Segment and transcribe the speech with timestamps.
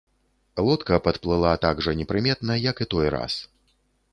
[0.67, 3.33] Лодка падплыла так жа непрыметна, як і той раз.